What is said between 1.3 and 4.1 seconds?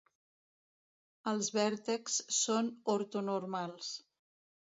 Els vèrtexs són ortonormals.